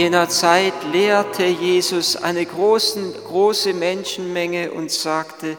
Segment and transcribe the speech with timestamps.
[0.00, 5.58] Jener Zeit lehrte Jesus eine großen, große Menschenmenge und sagte,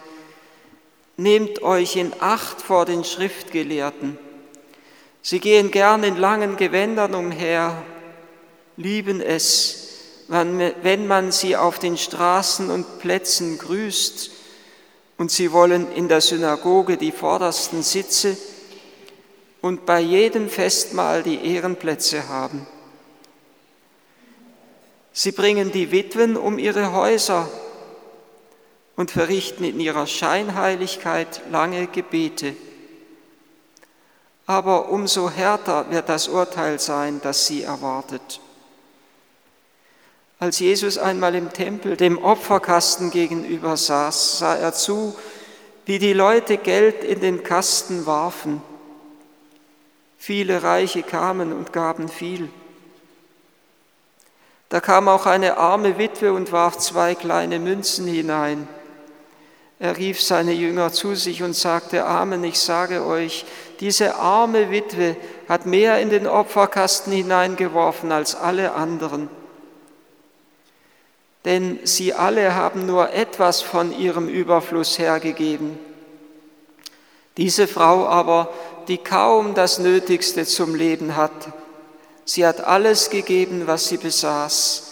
[1.15, 4.17] Nehmt euch in Acht vor den Schriftgelehrten.
[5.21, 7.83] Sie gehen gern in langen Gewändern umher,
[8.77, 9.89] lieben es,
[10.27, 14.31] wenn man sie auf den Straßen und Plätzen grüßt
[15.19, 18.35] und sie wollen in der Synagoge die vordersten Sitze
[19.61, 22.65] und bei jedem Festmahl die Ehrenplätze haben.
[25.13, 27.49] Sie bringen die Witwen um ihre Häuser
[28.95, 32.55] und verrichten in ihrer Scheinheiligkeit lange Gebete.
[34.45, 38.39] Aber umso härter wird das Urteil sein, das sie erwartet.
[40.39, 45.15] Als Jesus einmal im Tempel dem Opferkasten gegenüber saß, sah er zu,
[45.85, 48.61] wie die Leute Geld in den Kasten warfen.
[50.17, 52.49] Viele Reiche kamen und gaben viel.
[54.71, 58.69] Da kam auch eine arme Witwe und warf zwei kleine Münzen hinein.
[59.79, 63.43] Er rief seine Jünger zu sich und sagte, Amen, ich sage euch,
[63.81, 65.17] diese arme Witwe
[65.49, 69.29] hat mehr in den Opferkasten hineingeworfen als alle anderen.
[71.43, 75.77] Denn sie alle haben nur etwas von ihrem Überfluss hergegeben.
[77.35, 78.47] Diese Frau aber,
[78.87, 81.51] die kaum das Nötigste zum Leben hat,
[82.33, 84.83] Sie hat alles gegeben, was sie besaß,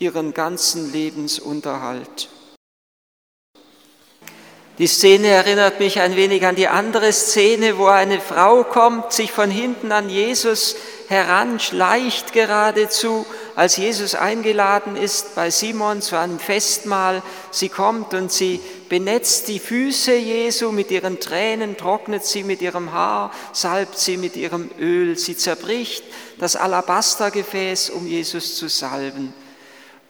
[0.00, 2.28] ihren ganzen Lebensunterhalt.
[4.78, 9.30] Die Szene erinnert mich ein wenig an die andere Szene, wo eine Frau kommt, sich
[9.30, 10.74] von hinten an Jesus
[11.06, 17.22] heranschleicht geradezu, als Jesus eingeladen ist bei Simon zu einem Festmahl.
[17.52, 18.58] Sie kommt und sie
[18.90, 24.36] benetzt die Füße Jesu mit ihren Tränen, trocknet sie mit ihrem Haar, salbt sie mit
[24.36, 25.16] ihrem Öl.
[25.16, 26.04] Sie zerbricht
[26.38, 29.32] das Alabastergefäß, um Jesus zu salben.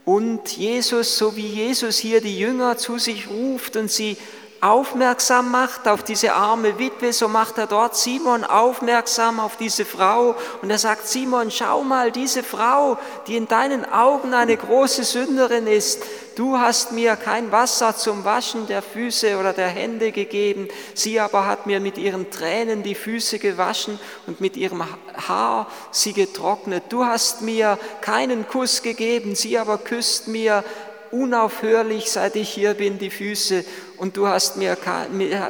[0.07, 4.17] Und Jesus, so wie Jesus hier die Jünger zu sich ruft und sie
[4.61, 10.37] aufmerksam macht auf diese arme Witwe, so macht er dort Simon aufmerksam auf diese Frau.
[10.61, 15.67] Und er sagt, Simon, schau mal, diese Frau, die in deinen Augen eine große Sünderin
[15.67, 16.03] ist,
[16.37, 21.47] du hast mir kein Wasser zum Waschen der Füße oder der Hände gegeben, sie aber
[21.47, 24.85] hat mir mit ihren Tränen die Füße gewaschen und mit ihrem
[25.27, 26.85] Haar sie getrocknet.
[26.91, 30.65] Du hast mir keinen Kuss gegeben, sie aber küsst mir
[31.11, 33.65] unaufhörlich, seit ich hier bin, die Füße
[34.01, 34.79] und du hast, mir,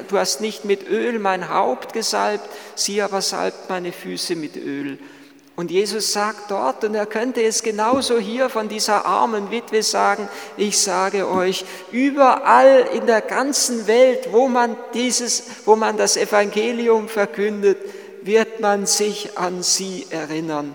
[0.08, 4.98] du hast nicht mit Öl mein Haupt gesalbt, sie aber salbt meine Füße mit Öl.
[5.54, 10.28] Und Jesus sagt dort, und er könnte es genauso hier von dieser armen Witwe sagen,
[10.56, 17.08] ich sage euch, überall in der ganzen Welt, wo man, dieses, wo man das Evangelium
[17.08, 17.78] verkündet,
[18.22, 20.74] wird man sich an sie erinnern.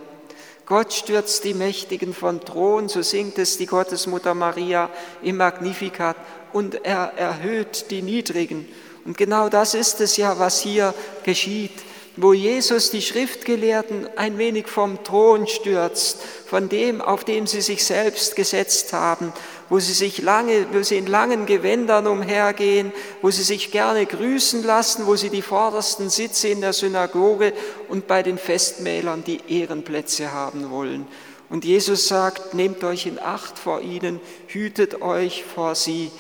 [0.66, 4.90] Gott stürzt die Mächtigen von Thron, so singt es die Gottesmutter Maria
[5.22, 6.16] im Magnificat,
[6.56, 8.66] und er erhöht die Niedrigen.
[9.04, 10.94] Und genau das ist es ja, was hier
[11.24, 11.74] geschieht,
[12.16, 16.18] wo Jesus die Schriftgelehrten ein wenig vom Thron stürzt,
[16.48, 19.34] von dem, auf dem sie sich selbst gesetzt haben
[19.70, 22.92] wo sie sich lange, wo sie in langen Gewändern umhergehen,
[23.22, 27.54] wo sie sich gerne grüßen lassen, wo sie die vordersten Sitze in der Synagoge
[27.90, 31.08] und bei den Festmählern die Ehrenplätze haben wollen.
[31.50, 36.12] Und Jesus sagt, nehmt euch in Acht vor ihnen, hütet euch vor sie,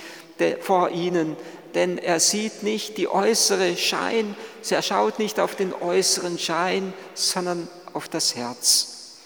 [0.62, 1.36] vor ihnen,
[1.74, 4.36] denn er sieht nicht die äußere Schein,
[4.70, 9.18] er schaut nicht auf den äußeren Schein, sondern auf das Herz.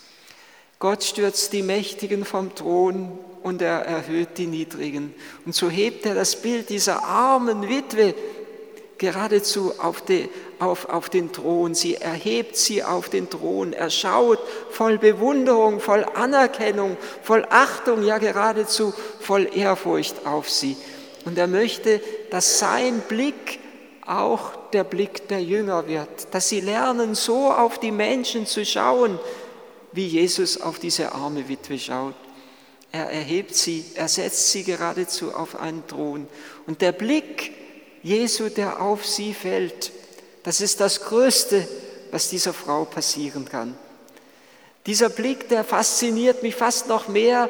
[0.79, 5.13] Gott stürzt die Mächtigen vom Thron und er erhöht die Niedrigen.
[5.45, 8.15] Und so hebt er das Bild dieser armen Witwe
[8.97, 10.29] geradezu auf, die,
[10.59, 11.73] auf, auf den Thron.
[11.73, 13.73] Sie erhebt sie auf den Thron.
[13.73, 14.39] Er schaut
[14.69, 20.77] voll Bewunderung, voll Anerkennung, voll Achtung, ja geradezu voll Ehrfurcht auf sie.
[21.25, 22.01] Und er möchte,
[22.31, 23.59] dass sein Blick
[24.05, 29.19] auch der Blick der Jünger wird, dass sie lernen, so auf die Menschen zu schauen,
[29.91, 32.15] wie Jesus auf diese arme Witwe schaut.
[32.91, 36.27] Er erhebt sie, er setzt sie geradezu auf einen Thron.
[36.65, 37.53] Und der Blick
[38.01, 39.91] Jesu, der auf sie fällt,
[40.43, 41.67] das ist das Größte,
[42.11, 43.77] was dieser Frau passieren kann.
[44.85, 47.49] Dieser Blick, der fasziniert mich fast noch mehr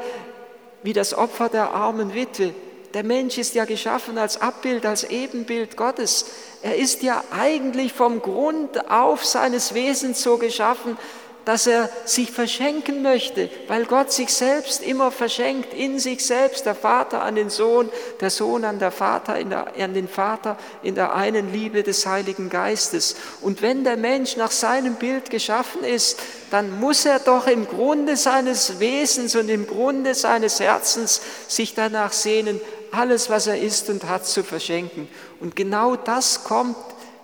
[0.83, 2.54] wie das Opfer der armen Witwe.
[2.94, 6.25] Der Mensch ist ja geschaffen als Abbild, als Ebenbild Gottes.
[6.63, 10.97] Er ist ja eigentlich vom Grund auf seines Wesens so geschaffen,
[11.45, 16.75] dass er sich verschenken möchte, weil Gott sich selbst immer verschenkt, in sich selbst, der
[16.75, 17.89] Vater an den Sohn,
[18.21, 22.50] der Sohn an, der Vater, der, an den Vater in der einen Liebe des Heiligen
[22.50, 23.15] Geistes.
[23.41, 26.19] Und wenn der Mensch nach seinem Bild geschaffen ist,
[26.51, 32.12] dann muss er doch im Grunde seines Wesens und im Grunde seines Herzens sich danach
[32.13, 35.07] sehnen, alles, was er ist und hat, zu verschenken.
[35.39, 36.77] Und genau das kommt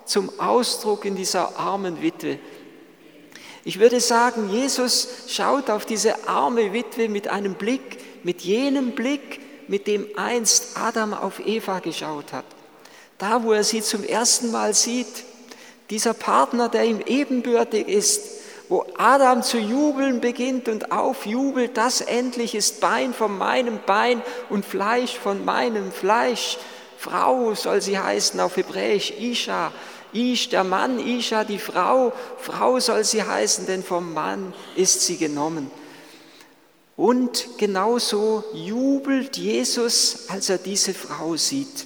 [0.05, 2.39] zum Ausdruck in dieser armen Witwe.
[3.63, 9.39] Ich würde sagen, Jesus schaut auf diese arme Witwe mit einem Blick, mit jenem Blick,
[9.67, 12.45] mit dem einst Adam auf Eva geschaut hat.
[13.17, 15.23] Da, wo er sie zum ersten Mal sieht,
[15.89, 18.34] dieser Partner, der ihm ebenbürtig ist,
[18.69, 24.65] wo Adam zu jubeln beginnt und aufjubelt, das endlich ist Bein von meinem Bein und
[24.65, 26.57] Fleisch von meinem Fleisch.
[26.97, 29.71] Frau soll sie heißen auf Hebräisch, Isha,
[30.13, 35.17] Ish, der Mann, Isha, die Frau, Frau soll sie heißen, denn vom Mann ist sie
[35.17, 35.69] genommen.
[36.95, 41.85] Und genauso jubelt Jesus, als er diese Frau sieht,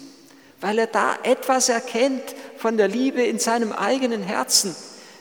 [0.62, 4.76] weil er da etwas erkennt von der Liebe in seinem eigenen Herzen.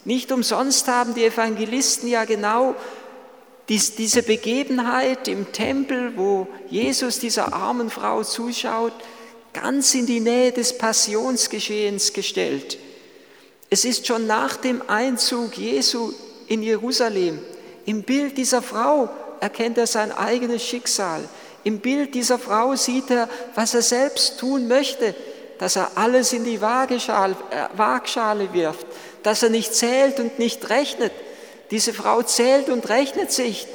[0.08, 2.75] Nicht umsonst haben die Evangelisten ja genau
[3.69, 8.94] diese Begebenheit im Tempel, wo Jesus dieser armen Frau zuschaut,
[9.52, 12.78] ganz in die Nähe des Passionsgeschehens gestellt.
[13.69, 16.14] Es ist schon nach dem Einzug Jesu
[16.46, 17.40] in Jerusalem.
[17.84, 19.10] Im Bild dieser Frau
[19.40, 21.20] erkennt er sein eigenes Schicksal.
[21.64, 25.14] Im Bild dieser Frau sieht er, was er selbst tun möchte,
[25.58, 27.34] dass er alles in die Waagschale,
[28.44, 28.87] äh, wirft,
[29.28, 31.12] dass er nicht zählt und nicht rechnet.
[31.70, 33.66] Diese Frau zählt und rechnet sich.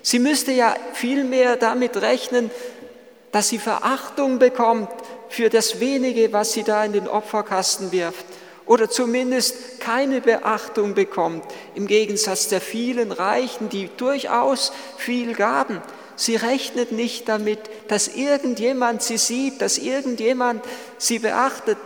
[0.00, 2.50] Sie müsste ja vielmehr damit rechnen,
[3.30, 4.88] dass sie Verachtung bekommt
[5.28, 8.24] für das wenige, was sie da in den Opferkasten wirft
[8.64, 11.44] oder zumindest keine Beachtung bekommt,
[11.74, 15.82] im Gegensatz der vielen Reichen, die durchaus viel gaben.
[16.16, 17.58] Sie rechnet nicht damit,
[17.88, 20.64] dass irgendjemand sie sieht, dass irgendjemand
[20.96, 21.76] sie beachtet.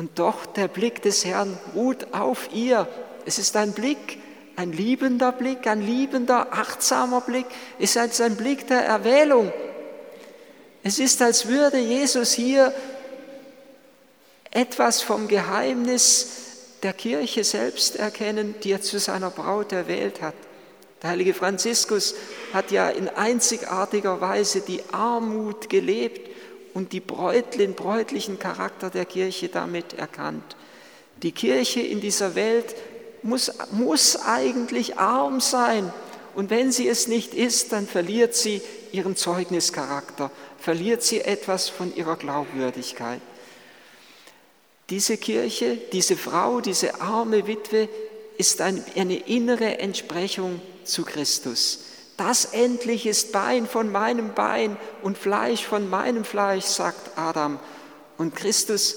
[0.00, 2.88] Und doch der Blick des Herrn ruht auf ihr.
[3.26, 4.16] Es ist ein Blick,
[4.56, 7.44] ein liebender Blick, ein liebender, achtsamer Blick.
[7.78, 9.52] Es ist ein Blick der Erwählung.
[10.82, 12.72] Es ist, als würde Jesus hier
[14.50, 16.28] etwas vom Geheimnis
[16.82, 20.34] der Kirche selbst erkennen, die er zu seiner Braut erwählt hat.
[21.02, 22.14] Der heilige Franziskus
[22.54, 26.30] hat ja in einzigartiger Weise die Armut gelebt
[26.74, 30.56] und die Bräut, bräutlichen Charakter der Kirche damit erkannt.
[31.22, 32.74] Die Kirche in dieser Welt
[33.22, 35.92] muss, muss eigentlich arm sein
[36.34, 38.62] und wenn sie es nicht ist, dann verliert sie
[38.92, 43.20] ihren Zeugnischarakter, verliert sie etwas von ihrer Glaubwürdigkeit.
[44.88, 47.88] Diese Kirche, diese Frau, diese arme Witwe
[48.38, 51.89] ist eine innere Entsprechung zu Christus.
[52.20, 57.58] Das endlich ist Bein von meinem Bein und Fleisch von meinem Fleisch, sagt Adam.
[58.18, 58.96] Und Christus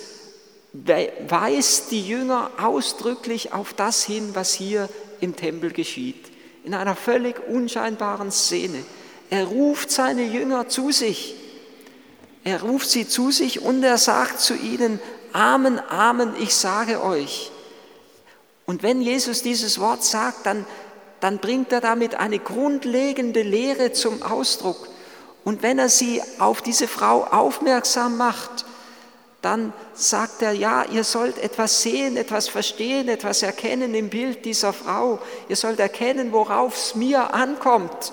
[0.74, 4.90] weist die Jünger ausdrücklich auf das hin, was hier
[5.22, 6.34] im Tempel geschieht.
[6.66, 8.84] In einer völlig unscheinbaren Szene.
[9.30, 11.36] Er ruft seine Jünger zu sich.
[12.44, 15.00] Er ruft sie zu sich und er sagt zu ihnen,
[15.32, 17.52] Amen, Amen, ich sage euch.
[18.66, 20.66] Und wenn Jesus dieses Wort sagt, dann,
[21.24, 24.90] dann bringt er damit eine grundlegende Lehre zum Ausdruck.
[25.46, 28.66] Und wenn er sie auf diese Frau aufmerksam macht,
[29.42, 34.74] dann sagt er, ja, ihr sollt etwas sehen, etwas verstehen, etwas erkennen im Bild dieser
[34.74, 35.18] Frau.
[35.48, 38.12] Ihr sollt erkennen, worauf es mir ankommt.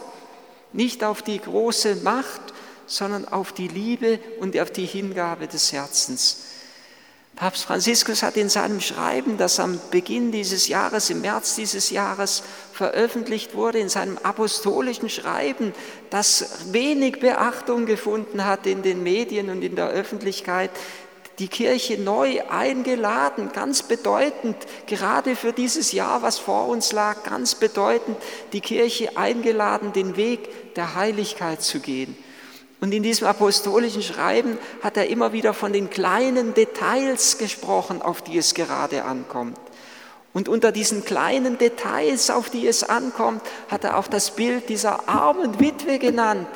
[0.73, 2.41] Nicht auf die große Macht,
[2.87, 6.45] sondern auf die Liebe und auf die Hingabe des Herzens.
[7.37, 12.43] Papst Franziskus hat in seinem Schreiben, das am Beginn dieses Jahres, im März dieses Jahres
[12.73, 15.73] veröffentlicht wurde, in seinem apostolischen Schreiben,
[16.11, 20.71] das wenig Beachtung gefunden hat in den Medien und in der Öffentlichkeit,
[21.41, 24.57] die Kirche neu eingeladen, ganz bedeutend,
[24.87, 28.19] gerade für dieses Jahr, was vor uns lag, ganz bedeutend,
[28.53, 32.15] die Kirche eingeladen, den Weg der Heiligkeit zu gehen.
[32.81, 38.23] Und in diesem apostolischen Schreiben hat er immer wieder von den kleinen Details gesprochen, auf
[38.23, 39.59] die es gerade ankommt.
[40.33, 45.09] Und unter diesen kleinen Details, auf die es ankommt, hat er auch das Bild dieser
[45.09, 46.47] armen Witwe genannt.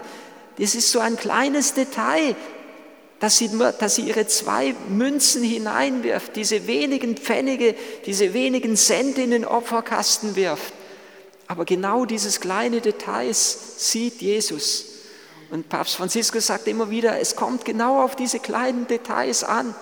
[0.58, 2.36] Das ist so ein kleines Detail,
[3.18, 7.74] dass sie, dass sie ihre zwei Münzen hineinwirft, diese wenigen Pfennige,
[8.06, 10.72] diese wenigen Cent in den Opferkasten wirft.
[11.48, 14.93] Aber genau dieses kleine Details sieht Jesus.
[15.54, 19.73] Und Papst Franziskus sagt immer wieder, es kommt genau auf diese kleinen Details an,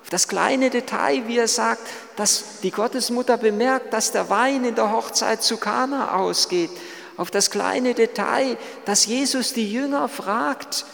[0.00, 1.82] auf das kleine Detail, wie er sagt,
[2.14, 6.70] dass die Gottesmutter bemerkt, dass der Wein in der Hochzeit zu Kana ausgeht,
[7.16, 10.86] auf das kleine Detail, dass Jesus die Jünger fragt,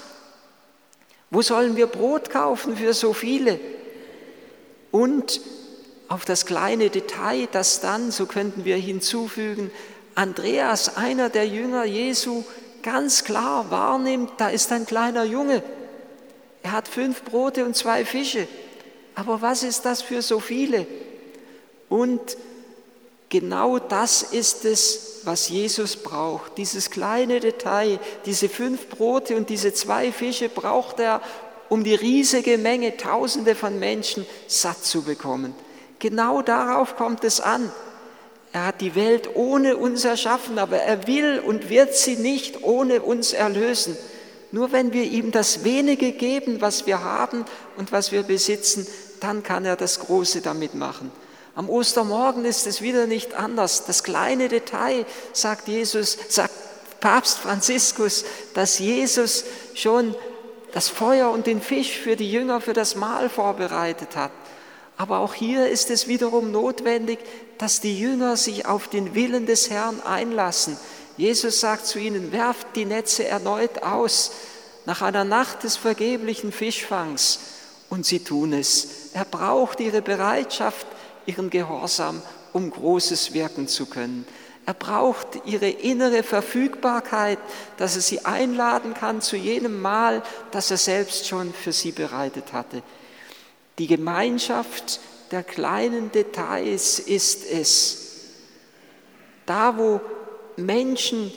[1.31, 3.61] wo sollen wir Brot kaufen für so viele?
[4.93, 5.43] Und
[6.09, 9.71] auf das kleine Detail, das dann, so könnten wir hinzufügen,
[10.15, 12.45] Andreas, einer der Jünger Jesu,
[12.83, 15.63] ganz klar wahrnimmt, da ist ein kleiner Junge.
[16.63, 18.47] Er hat fünf Brote und zwei Fische.
[19.15, 20.87] Aber was ist das für so viele?
[21.89, 22.21] Und
[23.29, 26.57] genau das ist es, was Jesus braucht.
[26.59, 31.21] Dieses kleine Detail, diese fünf Brote und diese zwei Fische braucht er,
[31.69, 35.55] um die riesige Menge, Tausende von Menschen satt zu bekommen.
[35.99, 37.71] Genau darauf kommt es an.
[38.53, 43.01] Er hat die Welt ohne uns erschaffen, aber er will und wird sie nicht ohne
[43.01, 43.97] uns erlösen.
[44.51, 47.47] Nur wenn wir ihm das wenige geben, was wir haben
[47.79, 48.87] und was wir besitzen,
[49.21, 51.11] dann kann er das Große damit machen.
[51.55, 53.85] Am Ostermorgen ist es wieder nicht anders.
[53.87, 56.53] Das kleine Detail, sagt Jesus, sagt
[57.01, 59.45] Papst Franziskus, dass Jesus
[59.75, 60.15] schon
[60.73, 64.31] das Feuer und den Fisch für die Jünger für das Mahl vorbereitet hat.
[64.97, 67.19] Aber auch hier ist es wiederum notwendig,
[67.63, 70.77] dass die Jünger sich auf den Willen des Herrn einlassen.
[71.17, 74.33] Jesus sagt zu ihnen, werft die Netze erneut aus
[74.85, 77.39] nach einer Nacht des vergeblichen Fischfangs.
[77.89, 79.13] Und sie tun es.
[79.15, 80.89] Er braucht ihre Bereitschaft,
[81.25, 82.21] ihren Gehorsam,
[82.53, 84.27] um Großes wirken zu können.
[84.67, 87.39] Er braucht ihre innere Verfügbarkeit,
[87.77, 92.53] dass er sie einladen kann zu jenem Mahl, das er selbst schon für sie bereitet
[92.53, 92.83] hatte.
[93.79, 94.99] Die Gemeinschaft
[95.33, 97.99] der kleinen Details ist es.
[99.47, 100.01] Da, wo
[100.57, 101.33] Menschen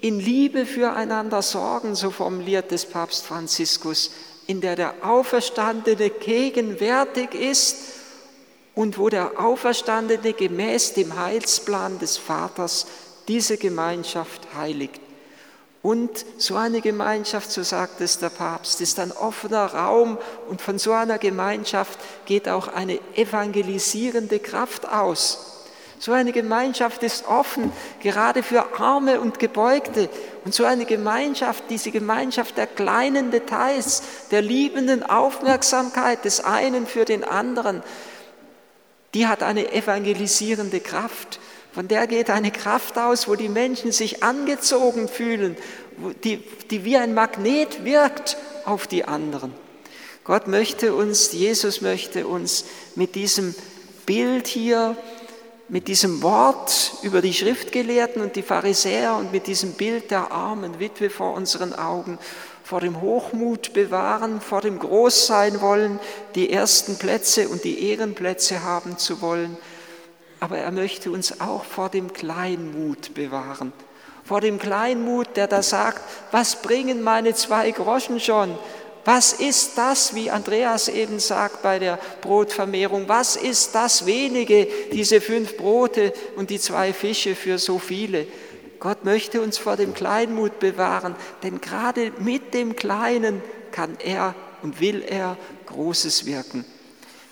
[0.00, 4.10] in Liebe füreinander sorgen, so formuliert es Papst Franziskus,
[4.46, 7.76] in der der Auferstandene gegenwärtig ist
[8.74, 12.86] und wo der Auferstandene gemäß dem Heilsplan des Vaters
[13.26, 15.00] diese Gemeinschaft heiligt.
[15.82, 20.18] Und so eine Gemeinschaft, so sagt es der Papst, ist ein offener Raum
[20.48, 25.48] und von so einer Gemeinschaft geht auch eine evangelisierende Kraft aus.
[26.00, 30.08] So eine Gemeinschaft ist offen, gerade für Arme und Gebeugte.
[30.44, 37.04] Und so eine Gemeinschaft, diese Gemeinschaft der kleinen Details, der liebenden Aufmerksamkeit des einen für
[37.04, 37.82] den anderen,
[39.14, 41.40] die hat eine evangelisierende Kraft.
[41.78, 45.56] Von der geht eine Kraft aus, wo die Menschen sich angezogen fühlen,
[46.24, 46.38] die,
[46.72, 49.54] die wie ein Magnet wirkt auf die anderen.
[50.24, 52.64] Gott möchte uns, Jesus möchte uns
[52.96, 53.54] mit diesem
[54.06, 54.96] Bild hier,
[55.68, 60.80] mit diesem Wort über die Schriftgelehrten und die Pharisäer und mit diesem Bild der armen
[60.80, 62.18] Witwe vor unseren Augen
[62.64, 66.00] vor dem Hochmut bewahren, vor dem Großsein wollen,
[66.34, 69.56] die ersten Plätze und die Ehrenplätze haben zu wollen,
[70.40, 73.72] aber er möchte uns auch vor dem Kleinmut bewahren.
[74.24, 76.02] Vor dem Kleinmut, der da sagt,
[76.32, 78.58] was bringen meine zwei Groschen schon?
[79.04, 85.22] Was ist das, wie Andreas eben sagt bei der Brotvermehrung, was ist das wenige, diese
[85.22, 88.26] fünf Brote und die zwei Fische für so viele?
[88.80, 93.42] Gott möchte uns vor dem Kleinmut bewahren, denn gerade mit dem Kleinen
[93.72, 96.64] kann er und will er Großes wirken.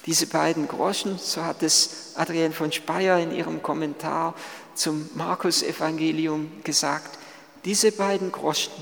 [0.06, 4.34] Diese beiden Groschen, so hat es Adrienne von Speyer in ihrem Kommentar
[4.76, 7.18] zum Markus-Evangelium gesagt,
[7.64, 8.72] diese beiden Groschen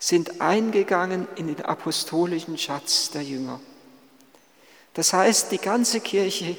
[0.00, 3.60] sind eingegangen in den apostolischen Schatz der Jünger.
[4.94, 6.56] Das heißt, die ganze Kirche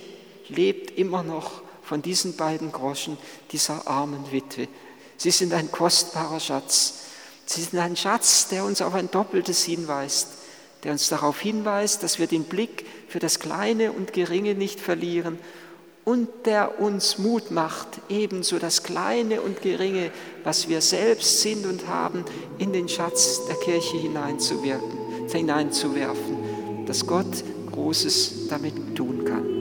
[0.48, 3.18] lebt immer noch von diesen beiden Groschen
[3.52, 4.70] dieser armen Witwe.
[5.18, 7.02] Sie sind ein kostbarer Schatz.
[7.46, 10.45] Sie sind ein Schatz, der uns auf ein Doppeltes hinweist
[10.84, 15.40] der uns darauf hinweist, dass wir den Blick für das Kleine und Geringe nicht verlieren
[16.06, 20.12] und der uns Mut macht, ebenso das Kleine und Geringe,
[20.44, 22.24] was wir selbst sind und haben,
[22.60, 29.55] in den Schatz der Kirche hineinzuwirken, hineinzuwerfen, dass Gott Großes damit tun kann.